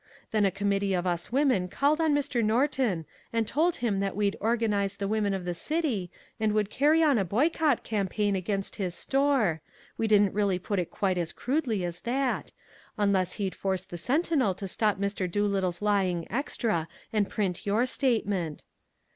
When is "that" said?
3.99-4.15, 12.01-12.51